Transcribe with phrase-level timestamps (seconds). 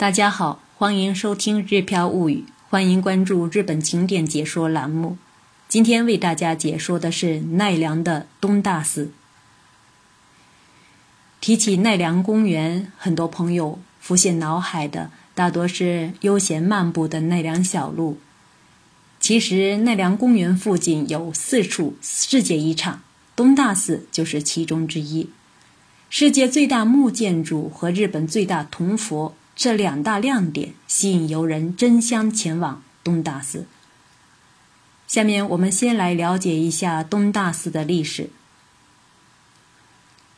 [0.00, 5.18] 大家好，欢迎收听《日飘物语》，欢迎关注日本景点解说栏目。
[5.68, 9.10] 今天为大家解说的是奈良的东大寺。
[11.38, 18.18] 提起奈良公园，很多朋友浮现脑海的大多是悠闲漫步的奈良小路。
[19.20, 23.02] 其实，奈良公园附近有四处世界遗产，
[23.36, 25.28] 东大寺就是其中之一。
[26.08, 29.34] 世界最大木建筑和日本最大铜佛。
[29.60, 33.66] 这两大亮点吸引游人争相前往东大寺。
[35.06, 38.30] 下面我们先来了解一下东大寺的历史。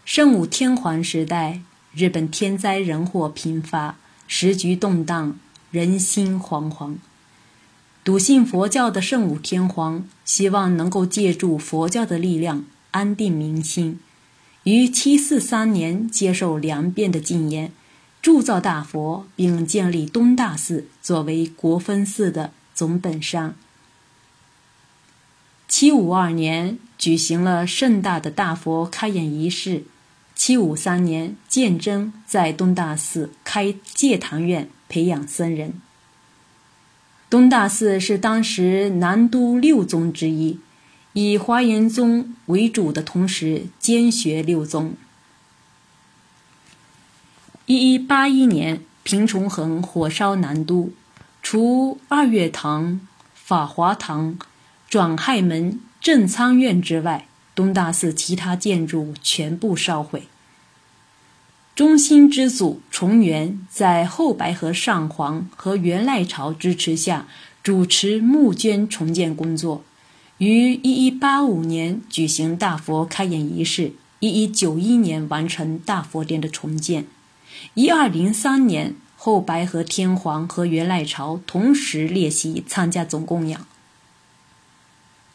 [0.04, 1.60] 圣武天皇时代，
[1.94, 3.96] 日本天灾人祸频发，
[4.27, 5.38] 时局动荡，
[5.70, 6.96] 人心惶惶。
[8.02, 14.00] 笃信佛教的圣武天皇希望能够借助佛教的力量安定民心，
[14.64, 17.70] 于七四三年接受梁变的禁言。
[18.22, 23.56] 铸造大佛，并建立东大寺作为国分寺的总本山。
[25.66, 29.82] 七五二年举行了盛大的大佛开眼仪式。
[30.36, 35.75] 七五三年，鉴真在东大寺开戒堂院，培养僧人。
[37.28, 40.60] 东大寺是当时南都六宗之一，
[41.12, 44.94] 以华严宗为主的同时兼学六宗。
[47.66, 50.91] 一一八一年，平重衡火烧南都，
[51.42, 53.00] 除二月堂、
[53.34, 54.36] 法华堂、
[54.88, 60.24] 转亥门、正仓院之外，东大寺其他建筑全部烧毁。
[61.77, 67.28] 中兴之祖重元在后白河上皇和元赖朝支持下，
[67.62, 69.84] 主持募捐重建工作，
[70.38, 77.06] 于一一八五年举行大佛开眼仪式，一一九一年完成大佛殿的重建。
[77.75, 83.67] 一二零三年，后白河天皇和元赖朝同时列席参加总供养。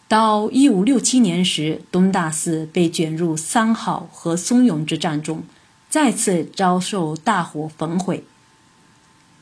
[0.07, 5.43] 到一五六七年时，东大寺被卷入三好和松永之战中，
[5.89, 8.23] 再次遭受大火焚毁。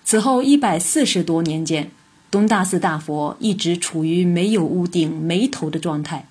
[0.04, 1.92] 此后一百四十多年间，
[2.32, 6.28] 东大寺大佛一直处于没有屋顶、没头的状态。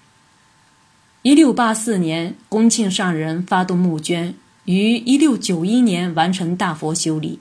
[1.23, 4.35] 一六八四年，恭庆上人发动募捐。
[4.65, 7.39] 于一六九一年完成大佛修理。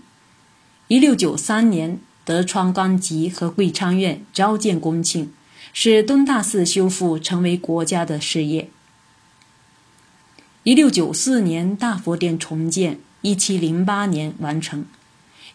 [0.89, 5.31] 一六九三年，德川纲吉和贵昌院召见恭庆，
[5.71, 8.69] 使东大寺修复成为国家的事业。
[10.63, 14.85] 一六九四年，大佛殿重建，一七零八年完成。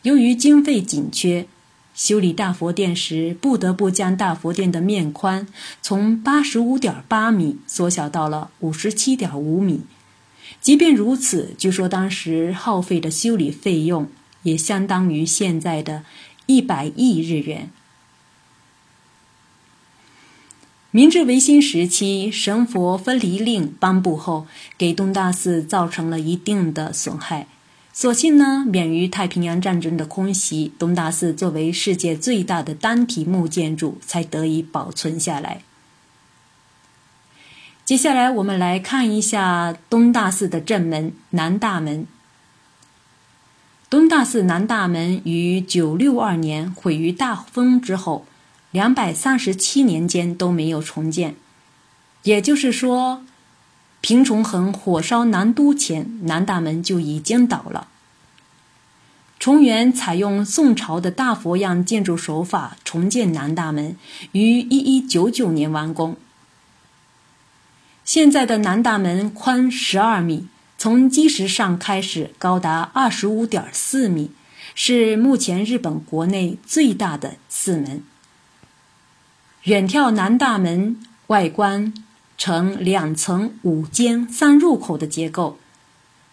[0.03, 1.47] 由于经费紧缺，
[1.95, 5.47] 修理大佛殿时不得不将大佛殿的面宽
[5.83, 9.83] 从八十五点八米缩小到了五十七点五米。
[10.61, 14.09] 即便如此，据说当时耗费的修理费用
[14.43, 16.05] 也相当于现在的
[16.47, 17.71] 一百亿日元。
[20.91, 24.47] 明治维新时期，神佛分离令颁布后，
[24.77, 27.47] 给东大寺造成了一定的损害。
[27.93, 35.63] 所幸呢，免于太平洋战争的空袭，东大寺作为世界最大的单体木建筑，才得以保存下来。
[37.89, 42.07] 接下来，我们来看一下东大寺的正门南大门。
[43.89, 48.27] 东大寺南大门于九六二年毁于大风之后，
[48.73, 51.37] 两百三十七年间都没有重建。
[52.25, 53.25] 也就是说，
[54.03, 57.89] 平重衡火烧南都前，南大门就已经倒了。
[59.39, 63.97] 重元采用宋朝的大佛样建筑手法重建南大门，
[64.33, 66.19] 于一一九九年完工。
[68.09, 70.47] 现在的南大门宽十二米，
[70.79, 74.31] 从基石上开始高达二十五点四米，
[74.75, 78.03] 是目前日本国内最大的寺门。
[79.65, 81.93] 远眺南大门外观
[82.39, 85.59] 呈两层五间三入口的结构，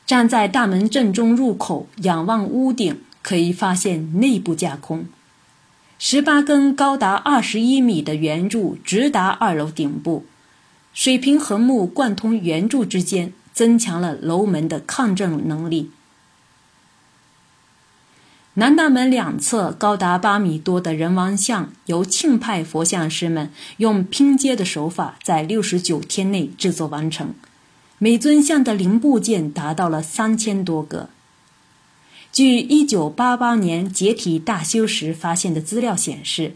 [0.05, 5.07] 站在大门正中入口仰望屋顶，可以发现内部架空。
[5.99, 10.25] 十八根高达二十一米的圆柱直达二楼顶部。
[10.95, 15.91] 水平横木贯通圆柱之间，增强了楼门的抗震能力。
[18.53, 27.33] 南大门两侧高达八米多的人王像，由庆派佛像师们用拼接的手法，在六十九天内制作完成。
[27.97, 31.09] 每尊像的零部件达到了三千多个。
[32.31, 36.55] 据一九八八年解体大修时发现的资料显示。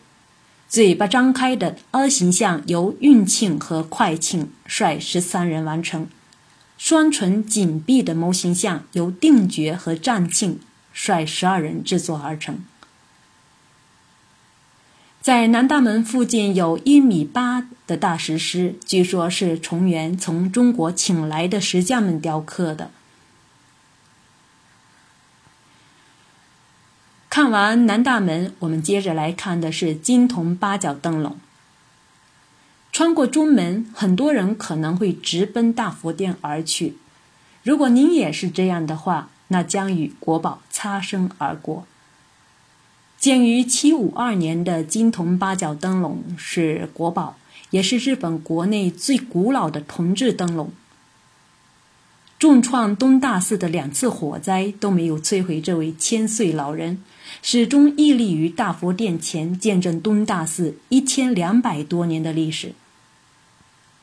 [0.70, 6.04] 嘴巴张开的阿形象由运庆和快庆率十三人完成；
[6.78, 10.60] 双唇紧闭的模型像由定觉和战庆
[10.94, 12.64] 率十二人制作而成。
[15.20, 22.92] 在南大门附近有一米八的大石狮，据说是重元从中国请来的石匠们雕刻的。
[27.50, 31.36] 看完南大门，我们接着来看的是金铜八角灯笼。
[32.92, 36.98] 穿过中门，很多人可能会直奔大佛殿而去。
[37.64, 41.88] 如果您也是这样的话，那将与国宝擦身而过。
[43.18, 47.36] 建于七五二年的金铜八角灯笼是国宝，
[47.72, 50.72] 也是日本国内最古老的铜制灯笼。
[52.40, 57.04] 重创东大寺的两次火灾都没有摧毁这位千岁老人，
[57.44, 62.74] 始终屹立于大佛殿前，见证东大寺一千两百多年的历史。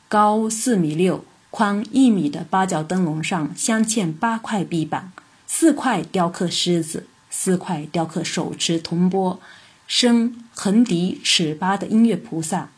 [0.07, 5.11] 高四米六、宽一米的八角灯笼上镶嵌八块壁板，
[5.47, 7.07] 四块雕刻狮子。
[7.29, 9.39] 四块雕刻手持铜钵、
[9.85, 12.69] 身横笛尺八的音乐菩萨。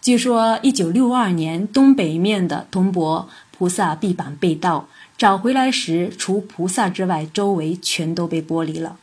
[0.00, 4.88] 据说，一九六二年东北面的铜箔菩萨壁板被盗，
[5.18, 8.96] 找回来时，除菩萨之外，周围全都被剥离了。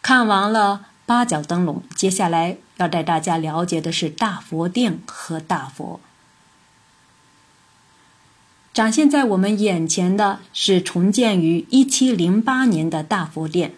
[0.00, 5.98] 看完了八角灯笼，接下来要带大家了解的是大佛殿和大佛。
[8.72, 13.74] 展现在我们眼前的是重建于一七零八年的大佛殿，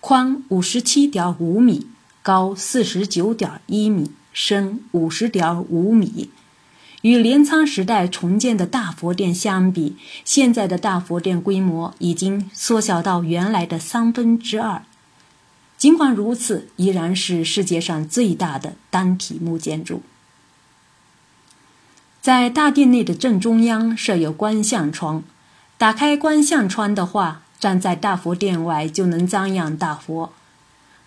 [0.00, 1.88] 宽五十七点五米，
[2.22, 6.30] 高四十九点一米，深五十点五米。
[7.02, 14.82] 与镰仓时代重建的大佛殿相比，现在的大佛殿规模已经缩小到原来的三分之二。
[15.76, 20.02] 尽管如此，依然是世界上最大的单体木建筑。
[22.20, 25.22] 在大殿内的正中央设有观象窗，
[25.76, 30.32] 打开观象窗的话，站在大佛殿外就能瞻仰大佛。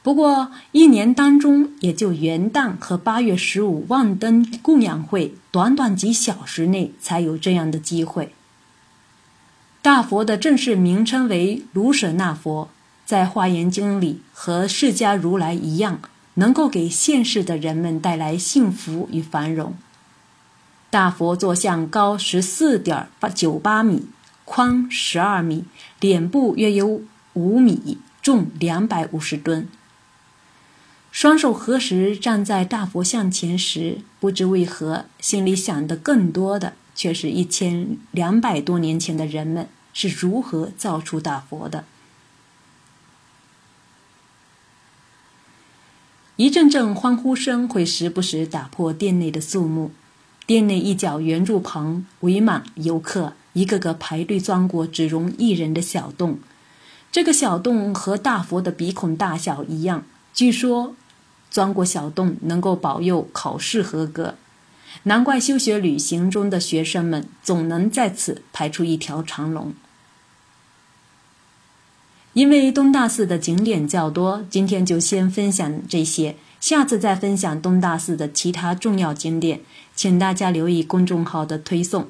[0.03, 8.33] 不过，一年当中也就元旦和八月十五望灯供养会，短短几小时内才有这样的机会。
[9.83, 12.69] 大佛的正式名称为卢舍那佛，
[13.05, 15.99] 在《华严经》里和释迦如来一样，
[16.35, 19.75] 能够给现世的人们带来幸福与繁荣。
[20.89, 24.07] 大佛坐像高十四点八九八米，
[24.45, 25.65] 宽十二米，
[25.99, 27.01] 脸部约有
[27.33, 29.67] 五米，重两百五十吨。
[31.11, 41.83] 双手合十站在大佛像前时，不知为何，心里想的更多的却是一千两百多年前的人们是如何造出大佛的。
[46.37, 49.91] 一阵阵欢呼声会时不时打破殿内的肃穆。
[50.47, 56.39] 殿内一角圆柱旁围满游客，一个个排队钻过只容一人的小洞。
[57.11, 60.05] 这个小洞和大佛的鼻孔大小一样。
[60.33, 60.95] 据说，
[61.49, 64.35] 钻过小洞能够保佑考试合格。
[65.03, 69.73] 难怪修学旅行中的学生们总能在此排出一条长龙。
[72.33, 76.37] 因为东大寺的景点较多，今天就先分享这些。
[76.61, 79.61] 下次再分享东大寺的其他重要景点，
[79.95, 82.07] 请大家留意公众号的推送，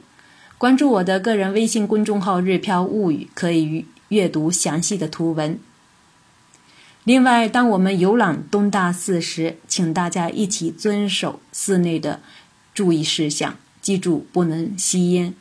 [0.61, 5.59] 关注我的个人微信公众号“日飘物语”，可以阅读详细的图文。
[7.03, 12.19] 另外，当我们游览东大寺时，请大家一起遵守寺内的
[12.75, 15.33] 注意事项，记住不能吸烟。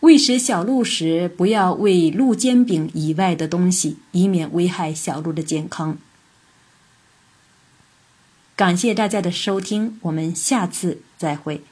[0.00, 5.96] 喂食小鹿时，不要喂鹿煎饼以外的东西，以免危害小鹿的健康。
[8.54, 11.62] 感谢大家的收听，我们下次再会。